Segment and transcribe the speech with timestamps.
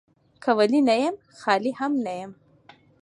[0.43, 2.31] که ولي نه يم، خالي هم نه يم.